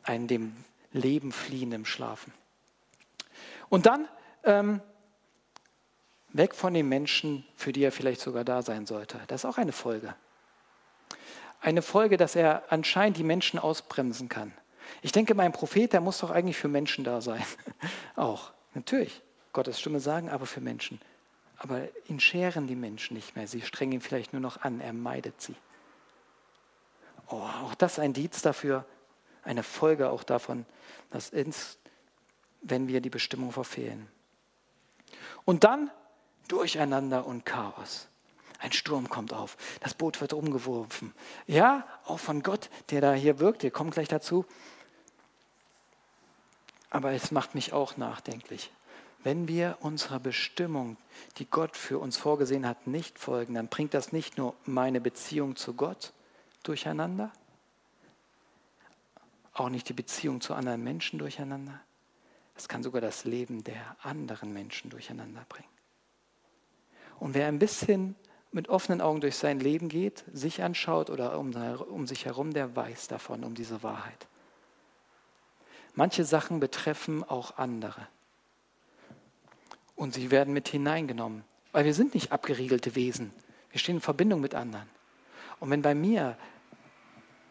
[0.03, 0.55] ein dem
[0.91, 2.33] Leben fliehen im Schlafen.
[3.69, 4.07] Und dann
[4.43, 4.81] ähm,
[6.33, 9.19] weg von den Menschen, für die er vielleicht sogar da sein sollte.
[9.27, 10.15] Das ist auch eine Folge.
[11.61, 14.53] Eine Folge, dass er anscheinend die Menschen ausbremsen kann.
[15.01, 17.43] Ich denke, mein Prophet, der muss doch eigentlich für Menschen da sein.
[18.15, 19.21] auch, natürlich,
[19.53, 21.01] Gottes Stimme sagen, aber für Menschen.
[21.57, 23.47] aber ihn scheren die Menschen nicht mehr.
[23.47, 24.79] Sie strengen ihn vielleicht nur noch an.
[24.79, 25.55] Er meidet sie.
[27.27, 28.85] Oh, auch das ein Indiz dafür,
[29.49, 30.65] eine Folge auch davon,
[31.09, 31.79] dass uns,
[32.61, 34.07] wenn wir die Bestimmung verfehlen.
[35.43, 35.89] Und dann
[36.47, 38.07] Durcheinander und Chaos.
[38.59, 39.57] Ein Sturm kommt auf.
[39.79, 41.13] Das Boot wird umgeworfen.
[41.47, 43.63] Ja, auch von Gott, der da hier wirkt.
[43.63, 44.45] Wir kommen gleich dazu.
[46.89, 48.71] Aber es macht mich auch nachdenklich.
[49.23, 50.97] Wenn wir unserer Bestimmung,
[51.37, 55.55] die Gott für uns vorgesehen hat, nicht folgen, dann bringt das nicht nur meine Beziehung
[55.55, 56.13] zu Gott
[56.63, 57.31] durcheinander,
[59.59, 61.79] auch nicht die Beziehung zu anderen Menschen durcheinander.
[62.55, 65.69] Es kann sogar das Leben der anderen Menschen durcheinander bringen.
[67.19, 68.15] Und wer ein bisschen
[68.51, 72.75] mit offenen Augen durch sein Leben geht, sich anschaut oder um, um sich herum, der
[72.75, 74.27] weiß davon, um diese Wahrheit.
[75.93, 78.07] Manche Sachen betreffen auch andere.
[79.95, 81.43] Und sie werden mit hineingenommen.
[81.71, 83.31] Weil wir sind nicht abgeriegelte Wesen.
[83.69, 84.89] Wir stehen in Verbindung mit anderen.
[85.59, 86.37] Und wenn bei mir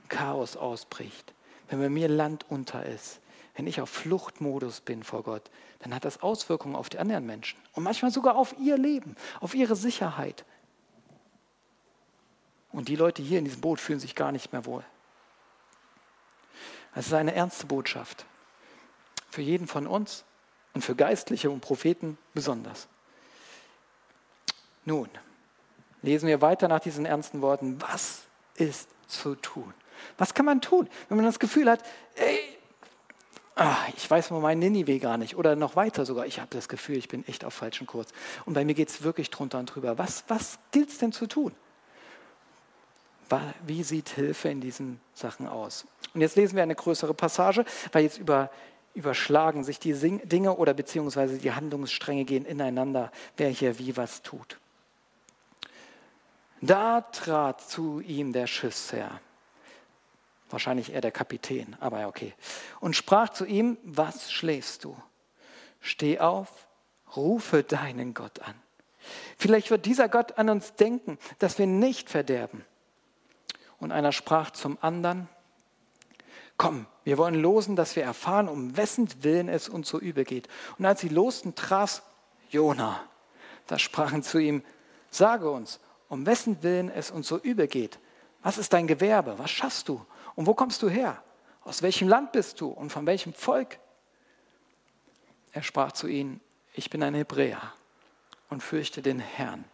[0.09, 1.35] Chaos ausbricht,
[1.69, 3.21] wenn bei mir Land unter ist,
[3.55, 5.51] wenn ich auf Fluchtmodus bin vor Gott,
[5.81, 9.55] dann hat das Auswirkungen auf die anderen Menschen und manchmal sogar auf ihr Leben, auf
[9.55, 10.45] ihre Sicherheit.
[12.71, 14.85] Und die Leute hier in diesem Boot fühlen sich gar nicht mehr wohl.
[16.95, 18.27] Es ist eine ernste Botschaft.
[19.31, 20.25] Für jeden von uns
[20.75, 22.89] und für Geistliche und Propheten besonders.
[24.85, 25.09] Nun,
[26.03, 27.81] lesen wir weiter nach diesen ernsten Worten.
[27.83, 28.23] Was
[28.55, 29.75] ist zu tun?
[30.17, 31.83] Was kann man tun, wenn man das Gefühl hat,
[32.17, 32.39] ey,
[33.59, 36.69] ach, ich weiß mal meinen Ninive gar nicht oder noch weiter sogar, ich habe das
[36.69, 38.09] Gefühl, ich bin echt auf falschem Kurs
[38.47, 39.99] und bei mir geht es wirklich drunter und drüber.
[39.99, 41.53] Was, was gilt es denn zu tun?
[43.67, 45.87] Wie sieht Hilfe in diesen Sachen aus?
[46.15, 48.51] Und jetzt lesen wir eine größere Passage, weil jetzt über,
[48.95, 54.59] überschlagen sich die Dinge oder beziehungsweise die Handlungsstränge gehen ineinander, wer hier wie was tut.
[56.63, 59.21] Da trat zu ihm der Schiffsherr
[60.51, 62.35] Wahrscheinlich eher der Kapitän, aber ja, okay.
[62.81, 64.97] Und sprach zu ihm, was schläfst du?
[65.81, 66.49] Steh auf,
[67.17, 68.55] rufe deinen Gott an.
[69.37, 72.65] Vielleicht wird dieser Gott an uns denken, dass wir nicht verderben.
[73.79, 75.29] Und einer sprach zum anderen,
[76.57, 80.49] komm, wir wollen losen, dass wir erfahren, um wessen Willen es uns so übel geht.
[80.79, 82.03] Und als sie losten, traf
[82.51, 83.01] Jona.
[83.67, 84.63] Da sprachen zu ihm,
[85.11, 87.99] sage uns, um wessen Willen es uns so übel geht.
[88.43, 89.39] Was ist dein Gewerbe?
[89.39, 90.05] Was schaffst du?
[90.39, 91.21] Und wo kommst du her?
[91.63, 93.81] Aus welchem Land bist du und von welchem Volk?
[95.51, 96.41] Er sprach zu ihnen,
[96.75, 97.73] ich bin ein Hebräer
[98.49, 99.65] und fürchte den Herrn,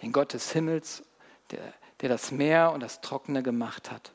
[0.00, 1.02] den Gott des Himmels,
[1.50, 1.60] der,
[2.00, 4.14] der das Meer und das Trockene gemacht hat.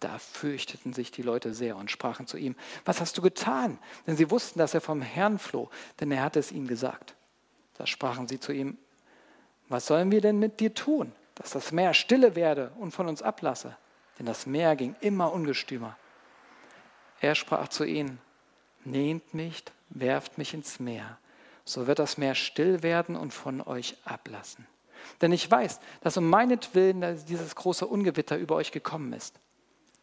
[0.00, 2.54] Da fürchteten sich die Leute sehr und sprachen zu ihm,
[2.84, 3.78] was hast du getan?
[4.06, 7.14] Denn sie wussten, dass er vom Herrn floh, denn er hatte es ihnen gesagt.
[7.78, 8.76] Da sprachen sie zu ihm,
[9.70, 13.22] was sollen wir denn mit dir tun, dass das Meer stille werde und von uns
[13.22, 13.74] ablasse?
[14.18, 15.96] Denn das Meer ging immer ungestümer.
[17.20, 18.18] Er sprach zu ihnen,
[18.84, 21.18] nehmt mich, werft mich ins Meer,
[21.64, 24.66] so wird das Meer still werden und von euch ablassen.
[25.20, 29.38] Denn ich weiß, dass um meinetwillen dieses große Ungewitter über euch gekommen ist.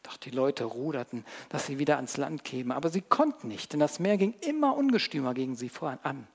[0.03, 3.79] Doch die Leute ruderten, dass sie wieder ans Land kämen, aber sie konnten nicht, denn
[3.79, 6.27] das Meer ging immer ungestümer gegen sie voran.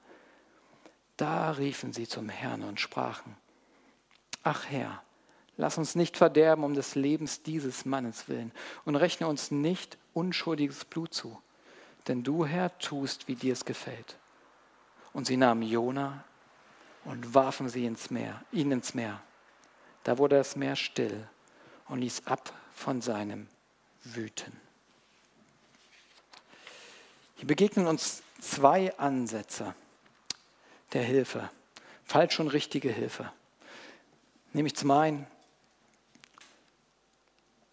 [1.16, 3.36] Da riefen sie zum Herrn und sprachen,
[4.42, 5.02] Ach Herr,
[5.60, 8.50] Lass uns nicht verderben um des Lebens dieses Mannes willen
[8.86, 11.38] und rechne uns nicht unschuldiges Blut zu.
[12.08, 14.16] Denn du, Herr, tust, wie dir es gefällt.
[15.12, 16.24] Und sie nahmen Jona
[17.04, 19.20] und warfen sie ins Meer, ihn ins Meer.
[20.02, 21.28] Da wurde das Meer still
[21.88, 23.46] und ließ ab von seinem
[24.02, 24.58] Wüten.
[27.36, 29.74] Hier begegnen uns zwei Ansätze
[30.94, 31.50] der Hilfe,
[32.06, 33.30] falsch und richtige Hilfe.
[34.54, 35.26] Nämlich zum einen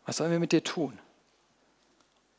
[0.07, 0.97] was sollen wir mit dir tun?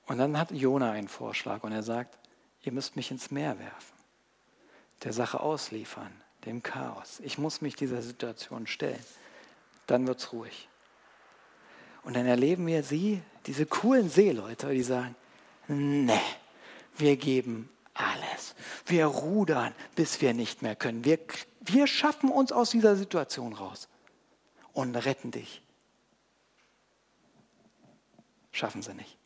[0.07, 2.19] Und dann hat Jona einen Vorschlag und er sagt,
[2.63, 3.95] ihr müsst mich ins Meer werfen,
[5.05, 6.11] der Sache ausliefern,
[6.47, 7.21] dem Chaos.
[7.21, 9.05] Ich muss mich dieser Situation stellen.
[9.87, 10.69] Dann wird es ruhig.
[12.05, 15.15] Und dann erleben wir sie, diese coolen Seeleute, die sagen,
[15.67, 16.19] ne,
[16.97, 18.55] wir geben alles.
[18.87, 21.05] Wir rudern, bis wir nicht mehr können.
[21.05, 21.19] Wir,
[21.61, 23.89] wir schaffen uns aus dieser Situation raus
[24.73, 25.61] und retten dich.
[28.59, 29.16] Schaffen sie nicht.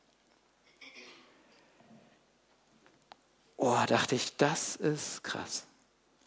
[3.56, 5.64] Oh, dachte ich, das ist krass.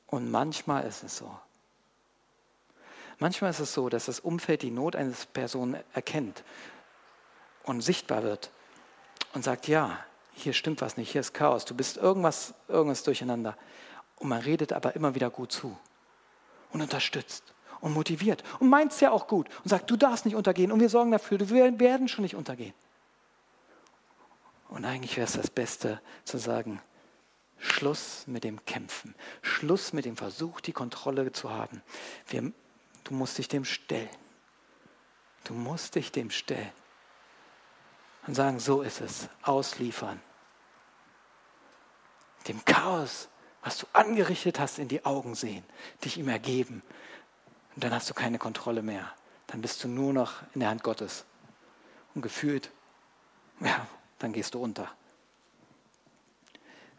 [0.07, 1.39] Und manchmal ist es so.
[3.19, 6.43] Manchmal ist es so, dass das Umfeld die Not eines Personen erkennt
[7.63, 8.49] und sichtbar wird
[9.33, 13.55] und sagt, ja, hier stimmt was nicht, hier ist Chaos, du bist irgendwas, irgendwas durcheinander.
[14.15, 15.77] Und man redet aber immer wieder gut zu.
[16.71, 17.43] und unterstützt
[17.81, 20.79] und motiviert und meint es ja auch gut und sagt, du darfst nicht untergehen und
[20.79, 22.73] wir sorgen dafür, wir werden schon nicht untergehen.
[24.69, 26.81] Und eigentlich wäre es das Beste zu sagen,
[27.57, 31.81] Schluss mit dem Kämpfen, Schluss mit dem Versuch, die Kontrolle zu haben.
[32.27, 32.51] Wir,
[33.03, 34.09] du musst dich dem stellen.
[35.45, 36.71] Du musst dich dem stellen.
[38.27, 40.19] Und sagen, so ist es, ausliefern.
[42.47, 43.29] Dem Chaos,
[43.63, 45.63] was du angerichtet hast, in die Augen sehen,
[46.03, 46.81] dich ihm ergeben.
[47.75, 49.11] Und dann hast du keine Kontrolle mehr.
[49.47, 51.25] Dann bist du nur noch in der Hand Gottes.
[52.15, 52.71] Und gefühlt,
[53.59, 53.87] ja,
[54.19, 54.91] dann gehst du unter.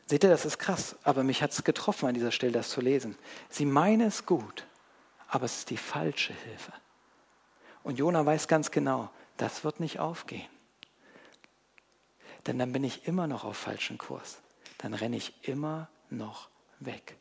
[0.07, 2.81] Seht ihr, das ist krass, aber mich hat es getroffen an dieser Stelle, das zu
[2.81, 3.19] lesen.
[3.49, 4.67] Sie meinen es gut,
[5.29, 6.73] aber es ist die falsche Hilfe.
[7.83, 10.49] Und Jona weiß ganz genau, das wird nicht aufgehen.
[12.47, 14.39] Denn dann bin ich immer noch auf falschem Kurs.
[14.79, 16.49] Dann renne ich immer noch
[16.79, 17.17] weg.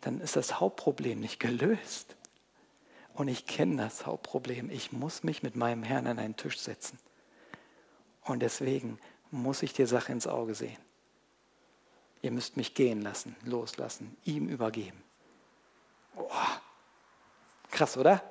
[0.00, 2.16] Dann ist das Hauptproblem nicht gelöst.
[3.12, 4.70] Und ich kenne das Hauptproblem.
[4.70, 6.98] Ich muss mich mit meinem Herrn an einen Tisch setzen.
[8.22, 8.98] Und deswegen
[9.34, 10.78] muss ich dir Sache ins Auge sehen.
[12.22, 15.02] Ihr müsst mich gehen lassen, loslassen, ihm übergeben.
[16.14, 16.60] Boah.
[17.70, 18.22] Krass, oder?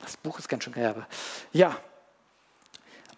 [0.00, 1.06] Das Buch ist ganz schön herbe.
[1.52, 1.78] Ja,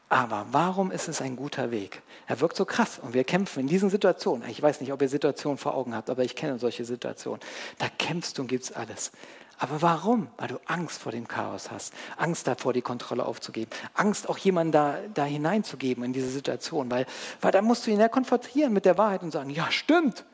[0.09, 2.03] aber warum ist es ein guter Weg?
[2.27, 4.49] Er wirkt so krass und wir kämpfen in diesen Situationen.
[4.49, 7.41] Ich weiß nicht, ob ihr Situationen vor Augen habt, aber ich kenne solche Situationen.
[7.79, 9.13] Da kämpfst du und gibst alles.
[9.59, 10.29] Aber warum?
[10.37, 14.73] Weil du Angst vor dem Chaos hast, Angst davor, die Kontrolle aufzugeben, Angst auch jemanden
[14.73, 17.07] da, da hineinzugeben in diese Situation, weil,
[17.41, 20.25] weil da musst du ihn ja konfrontieren mit der Wahrheit und sagen, ja stimmt,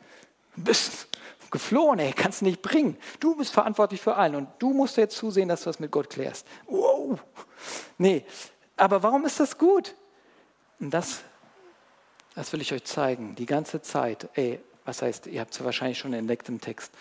[0.56, 1.08] du bist
[1.50, 2.98] geflohen, ey, kannst nicht bringen.
[3.20, 6.10] Du bist verantwortlich für allen und du musst jetzt zusehen, dass du das mit Gott
[6.10, 6.46] klärst.
[6.66, 7.18] Wow.
[7.96, 8.26] Nee,
[8.76, 9.94] aber warum ist das gut?
[10.80, 11.22] Und das,
[12.34, 14.28] das will ich euch zeigen, die ganze Zeit.
[14.34, 16.92] Ey, was heißt, ihr habt es wahrscheinlich schon entdeckt im Text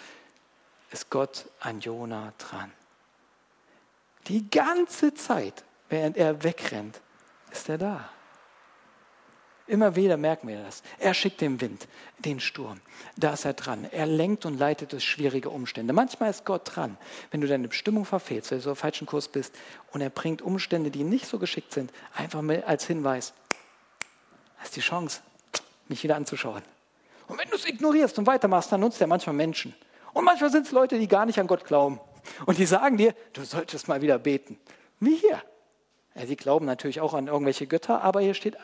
[0.94, 2.72] ist Gott an Jona dran.
[4.28, 7.02] Die ganze Zeit, während er wegrennt,
[7.52, 8.10] ist er da.
[9.66, 10.84] Immer wieder merken wir das.
[11.00, 11.88] Er schickt den Wind,
[12.20, 12.82] den Sturm.
[13.16, 13.88] Da ist er dran.
[13.92, 15.94] Er lenkt und leitet durch schwierige Umstände.
[15.94, 16.98] Manchmal ist Gott dran,
[17.32, 19.56] wenn du deine Bestimmung verfehlst, wenn du auf falschen Kurs bist
[19.92, 23.34] und er bringt Umstände, die nicht so geschickt sind, einfach als Hinweis.
[24.58, 25.22] Hast die Chance,
[25.88, 26.62] mich wieder anzuschauen.
[27.28, 29.74] Und wenn du es ignorierst und weitermachst, dann nutzt er manchmal Menschen.
[30.14, 32.00] Und manchmal sind es Leute, die gar nicht an Gott glauben.
[32.46, 34.60] Und die sagen dir, du solltest mal wieder beten.
[35.00, 35.42] Wie hier.
[36.16, 38.58] Ja, sie glauben natürlich auch an irgendwelche Götter, aber hier steht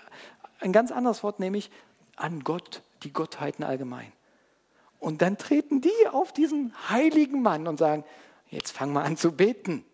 [0.60, 1.72] ein ganz anderes Wort, nämlich
[2.16, 4.12] an Gott, die Gottheiten allgemein.
[5.00, 8.04] Und dann treten die auf diesen heiligen Mann und sagen,
[8.50, 9.86] jetzt fang mal an zu beten.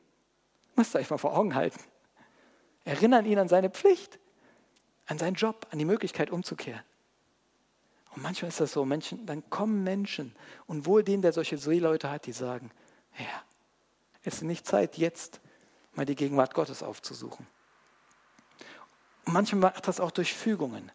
[0.76, 1.80] Müsst ihr euch mal vor Augen halten.
[2.84, 4.20] Erinnern ihn an seine Pflicht,
[5.06, 6.82] an seinen Job, an die Möglichkeit umzukehren.
[8.16, 10.36] Und manchmal ist das so, Menschen, dann kommen Menschen
[10.68, 12.72] und wohl denen, der solche Seeleute hat, die sagen,
[13.18, 13.44] ja,
[14.24, 15.42] es ist nicht Zeit, jetzt
[15.94, 17.46] mal die Gegenwart Gottes aufzusuchen.
[19.26, 20.92] Und manchmal macht das auch durch Fügungen.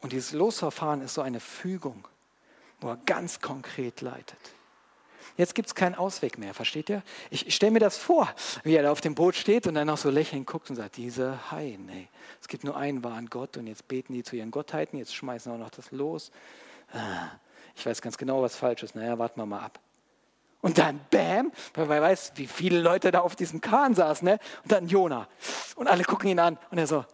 [0.00, 2.06] Und dieses Losverfahren ist so eine Fügung,
[2.80, 4.38] wo er ganz konkret leitet.
[5.38, 7.00] Jetzt gibt es keinen Ausweg mehr, versteht ihr?
[7.30, 8.28] Ich, ich stelle mir das vor,
[8.64, 10.96] wie er da auf dem Boot steht und dann noch so lächelnd guckt und sagt,
[10.96, 12.08] diese Haien, ey,
[12.40, 15.52] es gibt nur einen wahren Gott und jetzt beten die zu ihren Gottheiten, jetzt schmeißen
[15.52, 16.32] auch noch das los.
[16.92, 17.28] Ah,
[17.76, 18.96] ich weiß ganz genau, was falsch ist.
[18.96, 19.78] Naja, warten wir mal ab.
[20.60, 24.40] Und dann Bäm, weil man weiß, wie viele Leute da auf diesem Kahn saßen, ne?
[24.64, 25.28] Und dann Jona.
[25.76, 27.04] Und alle gucken ihn an und er so,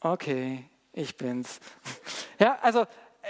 [0.00, 1.60] okay, ich bin's.
[2.38, 2.86] Ja, also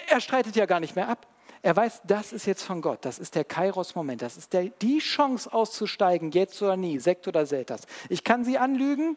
[0.07, 1.27] er streitet ja gar nicht mehr ab.
[1.62, 4.98] Er weiß, das ist jetzt von Gott, das ist der Kairos-Moment, das ist der, die
[4.98, 7.83] Chance auszusteigen, jetzt oder nie, Sekt oder Selters.
[8.09, 9.16] Ich kann sie anlügen,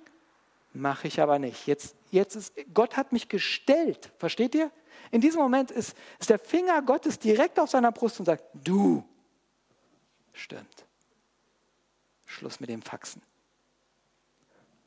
[0.71, 1.65] mache ich aber nicht.
[1.65, 4.69] Jetzt, jetzt ist, Gott hat mich gestellt, versteht ihr?
[5.09, 9.03] In diesem Moment ist, ist der Finger Gottes direkt auf seiner Brust und sagt, du,
[10.33, 10.85] stimmt.
[12.27, 13.23] Schluss mit dem Faxen.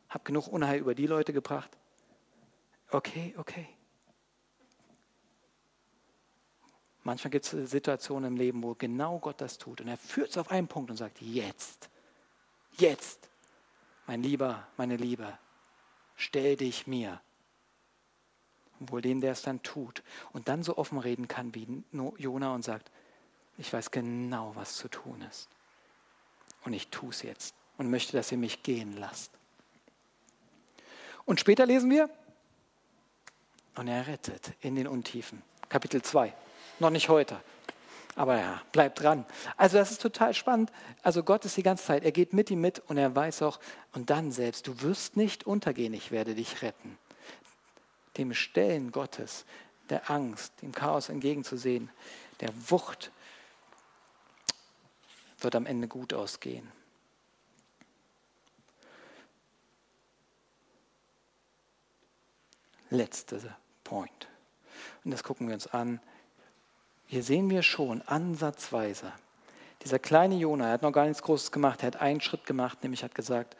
[0.08, 1.70] Hab genug Unheil über die Leute gebracht.
[2.90, 3.68] Okay, okay.
[7.08, 9.80] Manchmal gibt es Situationen im Leben, wo genau Gott das tut.
[9.80, 11.88] Und er führt es auf einen Punkt und sagt, jetzt,
[12.76, 13.30] jetzt,
[14.06, 15.38] mein Lieber, meine Liebe,
[16.16, 17.18] stell dich mir.
[18.78, 20.02] Wohl dem, der es dann tut.
[20.34, 21.82] Und dann so offen reden kann wie
[22.18, 22.90] Jona und sagt,
[23.56, 25.48] ich weiß genau, was zu tun ist.
[26.66, 29.30] Und ich tue es jetzt und möchte, dass ihr mich gehen lasst.
[31.24, 32.10] Und später lesen wir,
[33.76, 35.40] und er rettet in den Untiefen.
[35.70, 36.34] Kapitel 2.
[36.80, 37.40] Noch nicht heute.
[38.14, 39.24] Aber ja, bleibt dran.
[39.56, 40.72] Also das ist total spannend.
[41.02, 43.60] Also Gott ist die ganze Zeit, er geht mit ihm mit und er weiß auch,
[43.92, 46.98] und dann selbst, du wirst nicht untergehen, ich werde dich retten.
[48.16, 49.44] Dem Stellen Gottes,
[49.88, 51.90] der Angst, dem Chaos entgegenzusehen,
[52.40, 53.12] der Wucht
[55.38, 56.68] wird am Ende gut ausgehen.
[62.90, 64.28] Letzter Point.
[65.04, 66.00] Und das gucken wir uns an.
[67.08, 69.12] Hier sehen wir schon ansatzweise,
[69.82, 72.82] dieser kleine Jona, er hat noch gar nichts Großes gemacht, er hat einen Schritt gemacht,
[72.82, 73.56] nämlich hat gesagt,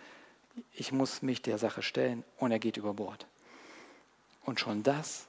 [0.75, 3.27] ich muss mich der Sache stellen und er geht über Bord.
[4.45, 5.29] Und schon das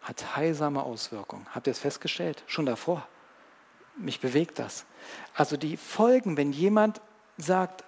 [0.00, 1.46] hat heilsame Auswirkungen.
[1.50, 2.42] Habt ihr es festgestellt?
[2.46, 3.06] Schon davor.
[3.96, 4.86] Mich bewegt das.
[5.34, 7.02] Also die Folgen, wenn jemand
[7.36, 7.84] sagt,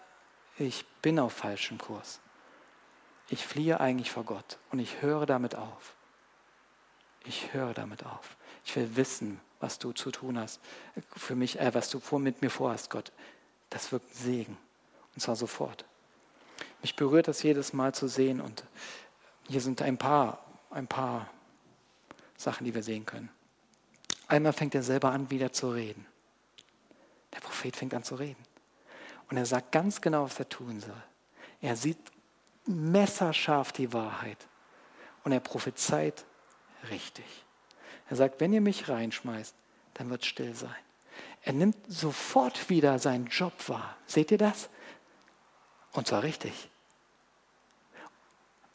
[0.58, 2.20] ich bin auf falschem Kurs,
[3.30, 5.94] ich fliehe eigentlich vor Gott und ich höre damit auf.
[7.24, 8.36] Ich höre damit auf.
[8.64, 10.60] Ich will wissen, was du zu tun hast,
[11.16, 13.12] für mich, äh, was du vor, mit mir vorhast, Gott.
[13.70, 14.56] Das wirkt Segen.
[15.14, 15.84] Und zwar sofort.
[16.82, 18.64] Mich berührt das jedes Mal zu sehen und
[19.48, 21.30] hier sind ein paar, ein paar
[22.36, 23.30] Sachen, die wir sehen können.
[24.28, 26.06] Einmal fängt er selber an, wieder zu reden.
[27.32, 28.42] Der Prophet fängt an zu reden.
[29.30, 31.02] Und er sagt ganz genau, was er tun soll.
[31.60, 31.98] Er sieht
[32.66, 34.46] messerscharf die Wahrheit.
[35.24, 36.24] Und er prophezeit
[36.90, 37.43] richtig.
[38.14, 39.56] Er sagt, wenn ihr mich reinschmeißt,
[39.94, 40.70] dann wird still sein.
[41.42, 43.96] Er nimmt sofort wieder seinen Job wahr.
[44.06, 44.68] Seht ihr das?
[45.90, 46.70] Und zwar richtig.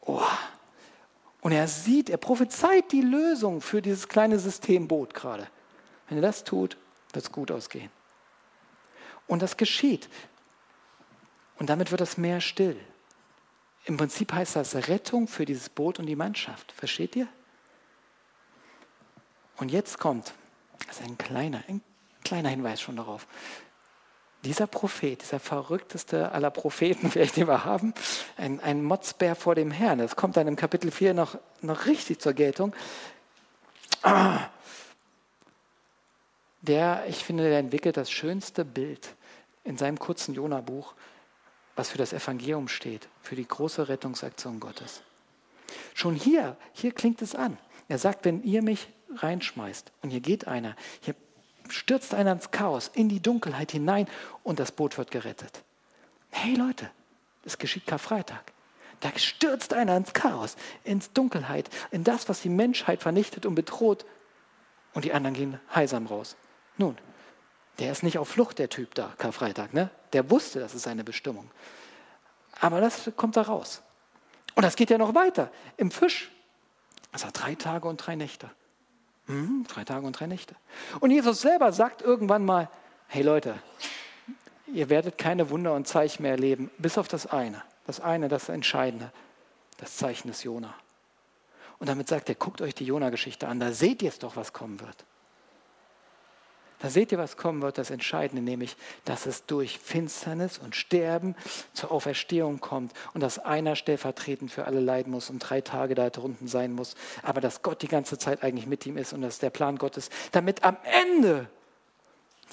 [0.01, 0.21] Oh.
[1.39, 5.47] Und er sieht, er prophezeit die Lösung für dieses kleine Systemboot gerade.
[6.09, 6.75] Wenn er das tut,
[7.13, 7.89] wird es gut ausgehen.
[9.25, 10.09] Und das geschieht.
[11.59, 12.77] Und damit wird das Meer still.
[13.85, 16.73] Im Prinzip heißt das Rettung für dieses Boot und die Mannschaft.
[16.73, 17.29] Versteht ihr?
[19.59, 20.33] Und jetzt kommt,
[20.87, 21.81] das ist ein kleiner, ein
[22.23, 23.27] kleiner Hinweis schon darauf.
[24.45, 27.93] Dieser Prophet, dieser verrückteste aller Propheten, vielleicht den wir haben,
[28.37, 32.21] ein, ein Motzbär vor dem Herrn, das kommt dann im Kapitel 4 noch, noch richtig
[32.21, 32.73] zur Geltung.
[36.61, 39.15] Der, ich finde, der entwickelt das schönste Bild
[39.63, 40.93] in seinem kurzen Jona-Buch,
[41.77, 45.01] was für das Evangelium steht, für die große Rettungsaktion Gottes.
[45.93, 47.57] Schon hier, hier klingt es an.
[47.87, 48.89] Er sagt, wenn ihr mich
[49.23, 51.15] reinschmeißt und hier geht einer, hier
[51.69, 54.07] stürzt einer ins Chaos, in die Dunkelheit hinein
[54.43, 55.63] und das Boot wird gerettet.
[56.31, 56.89] Hey Leute,
[57.45, 58.53] es geschieht Karfreitag.
[58.99, 64.05] Da stürzt einer ins Chaos, ins Dunkelheit, in das, was die Menschheit vernichtet und bedroht
[64.93, 66.35] und die anderen gehen heilsam raus.
[66.77, 66.97] Nun,
[67.79, 69.89] der ist nicht auf Flucht, der Typ da, Karfreitag, ne?
[70.11, 71.49] Der wusste, das ist seine Bestimmung.
[72.59, 73.81] Aber das kommt da raus.
[74.55, 75.51] Und das geht ja noch weiter.
[75.77, 76.29] Im Fisch,
[77.11, 78.49] das hat drei Tage und drei Nächte.
[79.29, 80.55] Mhm, drei Tage und drei Nächte.
[80.99, 82.67] Und Jesus selber sagt irgendwann mal,
[83.07, 83.61] hey Leute,
[84.73, 87.61] ihr werdet keine Wunder und Zeichen mehr erleben, bis auf das eine.
[87.85, 89.11] Das eine, das Entscheidende,
[89.77, 90.73] das Zeichen des Jona.
[91.77, 94.51] Und damit sagt er, guckt euch die Jona-Geschichte an, da seht ihr es doch, was
[94.51, 95.05] kommen wird.
[96.79, 101.35] Da seht ihr, was kommen wird, das Entscheidende, nämlich, dass es durch Finsternis und Sterben
[101.73, 106.09] zur Auferstehung kommt und dass einer stellvertretend für alle leiden muss und drei Tage da
[106.09, 109.35] drunten sein muss, aber dass Gott die ganze Zeit eigentlich mit ihm ist und das
[109.35, 111.49] ist der Plan Gottes, damit am Ende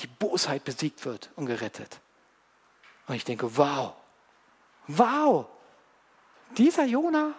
[0.02, 2.00] die Bosheit besiegt wird und gerettet.
[3.06, 3.94] Und ich denke, wow,
[4.88, 5.46] wow,
[6.58, 7.34] dieser Jona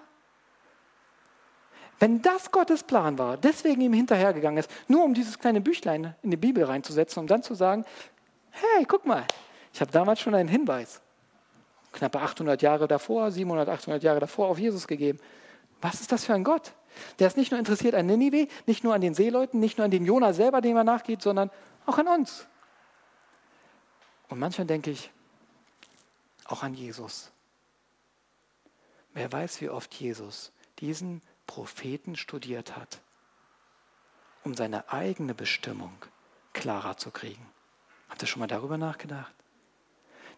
[1.99, 6.31] wenn das Gottes Plan war, deswegen ihm hinterhergegangen ist, nur um dieses kleine Büchlein in
[6.31, 7.85] die Bibel reinzusetzen, um dann zu sagen,
[8.51, 9.25] hey, guck mal,
[9.73, 11.01] ich habe damals schon einen Hinweis,
[11.91, 15.19] knappe 800 Jahre davor, 700, 800 Jahre davor auf Jesus gegeben.
[15.81, 16.73] Was ist das für ein Gott?
[17.19, 19.91] Der ist nicht nur interessiert an Ninive, nicht nur an den Seeleuten, nicht nur an
[19.91, 21.51] dem Jona selber, dem er nachgeht, sondern
[21.85, 22.47] auch an uns.
[24.29, 25.11] Und manchmal denke ich
[26.45, 27.31] auch an Jesus.
[29.13, 33.01] Wer weiß, wie oft Jesus diesen Propheten studiert hat,
[34.43, 35.93] um seine eigene Bestimmung
[36.53, 37.45] klarer zu kriegen.
[38.09, 39.33] Habt ihr schon mal darüber nachgedacht?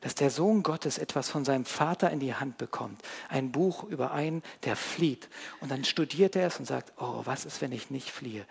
[0.01, 3.01] Dass der Sohn Gottes etwas von seinem Vater in die Hand bekommt.
[3.27, 5.27] Ein Buch über einen, der flieht.
[5.59, 8.45] Und dann studiert er es und sagt, oh, was ist, wenn ich nicht fliehe?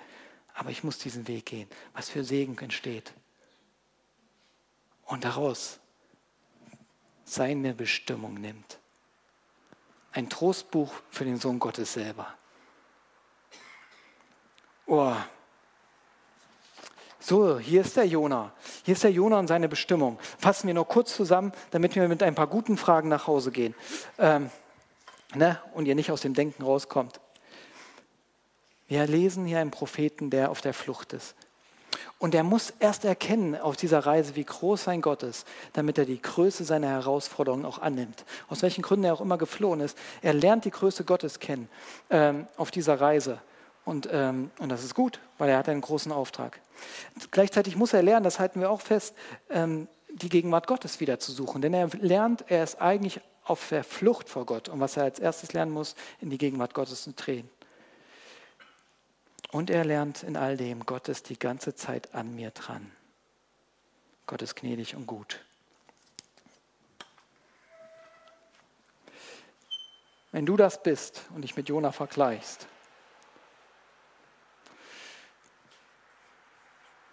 [0.54, 1.68] Aber ich muss diesen Weg gehen.
[1.94, 3.14] Was für Segen entsteht.
[5.06, 5.80] Und daraus
[7.24, 8.78] seine Bestimmung nimmt.
[10.12, 12.34] Ein Trostbuch für den Sohn Gottes selber.
[14.88, 15.12] Oh.
[17.20, 18.52] So, hier ist der Jona.
[18.84, 20.18] Hier ist der Jona und seine Bestimmung.
[20.38, 23.74] Fassen wir nur kurz zusammen, damit wir mit ein paar guten Fragen nach Hause gehen.
[24.18, 24.50] Ähm,
[25.34, 25.60] ne?
[25.74, 27.20] Und ihr nicht aus dem Denken rauskommt.
[28.86, 31.34] Wir lesen hier einen Propheten, der auf der Flucht ist.
[32.18, 36.06] Und er muss erst erkennen auf dieser Reise, wie groß sein Gott ist, damit er
[36.06, 38.24] die Größe seiner Herausforderungen auch annimmt.
[38.48, 39.98] Aus welchen Gründen er auch immer geflohen ist.
[40.22, 41.68] Er lernt die Größe Gottes kennen
[42.08, 43.38] ähm, auf dieser Reise.
[43.88, 46.60] Und, ähm, und das ist gut, weil er hat einen großen Auftrag.
[47.30, 49.14] Gleichzeitig muss er lernen, das halten wir auch fest,
[49.48, 51.62] ähm, die Gegenwart Gottes wieder zu suchen.
[51.62, 54.68] Denn er lernt, er ist eigentlich auf der Flucht vor Gott.
[54.68, 57.48] Und was er als erstes lernen muss, in die Gegenwart Gottes zu treten.
[59.52, 62.92] Und er lernt in all dem, Gott ist die ganze Zeit an mir dran.
[64.26, 65.40] Gott ist gnädig und gut.
[70.30, 72.66] Wenn du das bist und dich mit Jona vergleichst,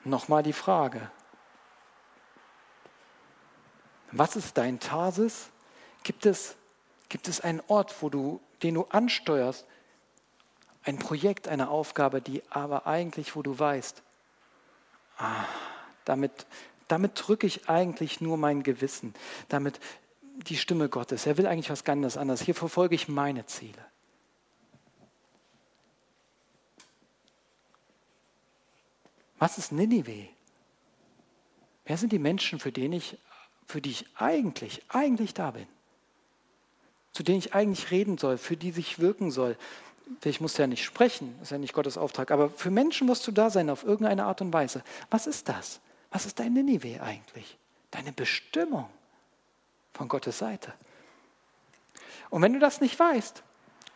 [0.06, 1.10] nochmal die Frage,
[4.12, 5.50] was ist dein Tarsis?
[6.04, 6.56] Gibt es,
[7.10, 9.66] gibt es einen Ort, wo du, den du ansteuerst,
[10.84, 14.04] ein Projekt, eine Aufgabe, die aber eigentlich, wo du weißt,
[15.18, 15.46] ah,
[16.06, 16.46] damit,
[16.88, 19.14] damit drücke ich eigentlich nur mein Gewissen,
[19.50, 19.80] damit
[20.22, 21.26] die Stimme Gottes.
[21.26, 22.42] Er will eigentlich was ganz anderes.
[22.42, 23.84] Hier verfolge ich meine Ziele.
[29.40, 30.28] Was ist Ninive?
[31.86, 33.18] Wer sind die Menschen, für, den ich,
[33.68, 35.68] für die ich eigentlich, eigentlich da bin?
[37.12, 39.58] Zu denen ich eigentlich reden soll, für die ich wirken soll,
[40.24, 43.32] ich muss ja nicht sprechen, ist ja nicht Gottes Auftrag, aber für Menschen musst du
[43.32, 44.84] da sein auf irgendeine Art und Weise.
[45.10, 45.80] Was ist das?
[46.12, 47.58] Was ist dein Ninive eigentlich?
[47.92, 48.90] Deine Bestimmung
[49.94, 50.74] von Gottes Seite.
[52.30, 53.44] Und wenn du das nicht weißt,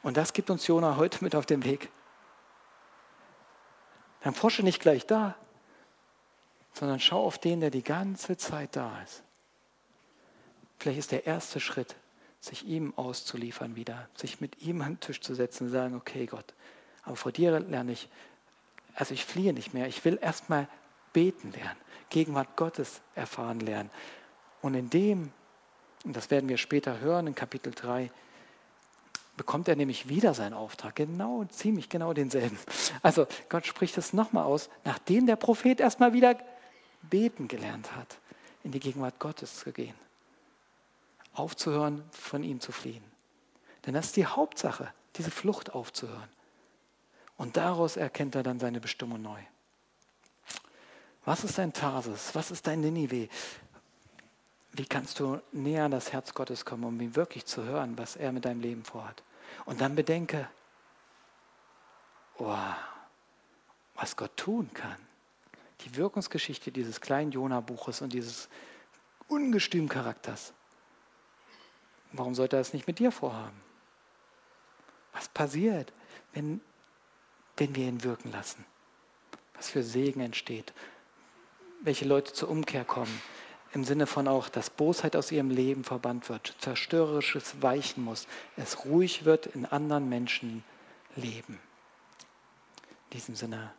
[0.02, 1.90] und das gibt uns Jona heute mit auf den Weg,
[4.22, 5.36] dann forsche nicht gleich da,
[6.74, 9.24] sondern schau auf den, der die ganze Zeit da ist.
[10.78, 11.96] Vielleicht ist der erste Schritt,
[12.40, 16.26] sich ihm auszuliefern wieder, sich mit ihm an den Tisch zu setzen und sagen, okay
[16.26, 16.54] Gott,
[17.04, 18.08] aber vor dir lerne ich,
[18.96, 20.68] also ich fliehe nicht mehr, ich will erstmal
[21.12, 23.90] beten lernen, Gegenwart Gottes erfahren lernen.
[24.62, 25.32] Und in dem,
[26.06, 28.12] und das werden wir später hören in Kapitel 3,
[29.40, 32.60] bekommt er nämlich wieder seinen Auftrag, genau, ziemlich genau denselben.
[33.02, 36.38] Also Gott spricht es nochmal aus, nachdem der Prophet erstmal wieder
[37.02, 38.18] beten gelernt hat,
[38.64, 39.96] in die Gegenwart Gottes zu gehen
[41.40, 43.04] aufzuhören, von ihm zu fliehen.
[43.86, 46.30] Denn das ist die Hauptsache, diese Flucht aufzuhören.
[47.38, 49.40] Und daraus erkennt er dann seine Bestimmung neu.
[51.24, 52.36] Was ist dein Tarsus?
[52.36, 53.30] Was ist dein Ninive?
[54.74, 58.18] Wie kannst du näher an das Herz Gottes kommen, um ihn wirklich zu hören, was
[58.18, 59.24] er mit deinem Leben vorhat?
[59.66, 60.50] Und dann bedenke,
[62.38, 62.56] oh,
[63.96, 64.98] was Gott tun kann.
[65.82, 68.50] Die Wirkungsgeschichte dieses kleinen Jona-Buches und dieses
[69.28, 70.54] ungestümen Charakters.
[72.12, 73.62] Warum sollte er es nicht mit dir vorhaben?
[75.14, 75.94] Was passiert,
[76.34, 76.62] wenn,
[77.58, 78.66] wenn wir ihn wirken lassen?
[79.54, 80.74] Was für Segen entsteht?
[81.82, 83.22] Welche Leute zur Umkehr kommen?
[83.74, 88.86] Im Sinne von auch, dass Bosheit aus ihrem Leben verbannt wird, zerstörerisches weichen muss, es
[88.86, 90.64] ruhig wird in anderen Menschen
[91.16, 91.60] leben.
[93.10, 93.72] In diesem Sinne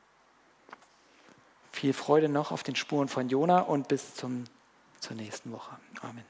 [1.72, 4.44] viel Freude noch auf den Spuren von Jona und bis zum,
[5.00, 5.76] zur nächsten Woche.
[6.02, 6.24] Amen.